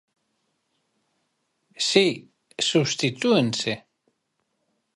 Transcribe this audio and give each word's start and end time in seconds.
Si, 1.89 2.07
substitúense. 2.69 3.73